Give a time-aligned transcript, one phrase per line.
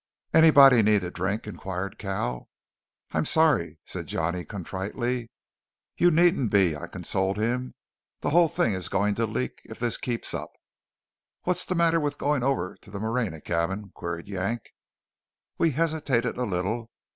[0.33, 2.49] "Anybody need a drink?" inquired Cal.
[3.11, 5.29] "I'm sorry!" said Johnny contritely.
[5.95, 7.75] "You needn't be," I consoled him.
[8.21, 10.49] "The whole thing is going to leak, if this keeps up."
[11.43, 14.71] "What's the matter with going over to the Moreña cabin?" queried Yank.
[15.59, 16.89] We hesitated a little.